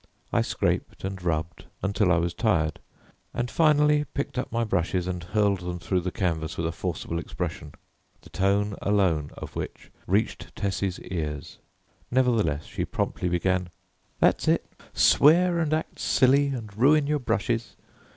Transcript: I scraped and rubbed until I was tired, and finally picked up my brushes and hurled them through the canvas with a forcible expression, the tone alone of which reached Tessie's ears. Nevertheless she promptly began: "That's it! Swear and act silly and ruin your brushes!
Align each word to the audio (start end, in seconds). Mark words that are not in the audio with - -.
I 0.33 0.41
scraped 0.41 1.03
and 1.03 1.21
rubbed 1.21 1.65
until 1.83 2.11
I 2.11 2.17
was 2.17 2.33
tired, 2.33 2.79
and 3.35 3.51
finally 3.51 4.05
picked 4.15 4.39
up 4.39 4.51
my 4.51 4.63
brushes 4.63 5.05
and 5.05 5.23
hurled 5.23 5.59
them 5.59 5.77
through 5.77 5.99
the 5.99 6.09
canvas 6.09 6.57
with 6.57 6.65
a 6.65 6.71
forcible 6.71 7.19
expression, 7.19 7.73
the 8.21 8.31
tone 8.31 8.75
alone 8.81 9.29
of 9.37 9.55
which 9.55 9.91
reached 10.07 10.55
Tessie's 10.55 10.99
ears. 11.01 11.59
Nevertheless 12.09 12.65
she 12.65 12.83
promptly 12.83 13.29
began: 13.29 13.69
"That's 14.19 14.47
it! 14.47 14.65
Swear 14.91 15.59
and 15.59 15.71
act 15.71 15.99
silly 15.99 16.47
and 16.47 16.75
ruin 16.75 17.05
your 17.05 17.19
brushes! 17.19 17.75